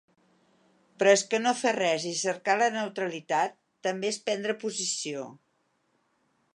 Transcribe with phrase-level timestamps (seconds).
[1.01, 3.55] Però és que no fer res i cercar la neutralitat
[3.89, 5.31] també és prendre posició.